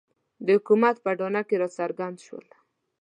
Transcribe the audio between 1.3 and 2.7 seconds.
کې راڅرګند شول.